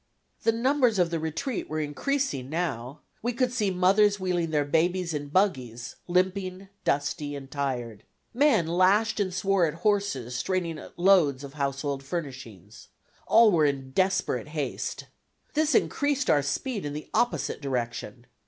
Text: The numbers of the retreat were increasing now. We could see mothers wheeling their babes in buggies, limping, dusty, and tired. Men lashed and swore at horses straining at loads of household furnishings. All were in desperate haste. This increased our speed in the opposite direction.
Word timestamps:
The 0.41 0.51
numbers 0.51 0.97
of 0.97 1.11
the 1.11 1.19
retreat 1.19 1.69
were 1.69 1.79
increasing 1.79 2.49
now. 2.49 3.01
We 3.21 3.33
could 3.33 3.53
see 3.53 3.69
mothers 3.69 4.19
wheeling 4.19 4.49
their 4.49 4.65
babes 4.65 5.13
in 5.13 5.27
buggies, 5.27 5.95
limping, 6.07 6.69
dusty, 6.83 7.35
and 7.35 7.51
tired. 7.51 8.01
Men 8.33 8.65
lashed 8.65 9.19
and 9.19 9.31
swore 9.31 9.67
at 9.67 9.75
horses 9.85 10.35
straining 10.35 10.79
at 10.79 10.97
loads 10.97 11.43
of 11.43 11.53
household 11.53 12.01
furnishings. 12.01 12.87
All 13.27 13.51
were 13.51 13.65
in 13.67 13.91
desperate 13.91 14.47
haste. 14.47 15.05
This 15.53 15.75
increased 15.75 16.31
our 16.31 16.41
speed 16.41 16.83
in 16.83 16.93
the 16.93 17.11
opposite 17.13 17.61
direction. 17.61 18.25